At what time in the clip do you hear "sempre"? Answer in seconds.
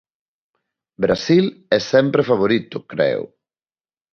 1.91-2.27